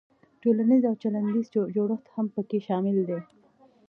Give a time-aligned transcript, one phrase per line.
[0.41, 1.45] تولنیز او چلندیز
[1.75, 3.19] جوړښت هم پکې شامل دی.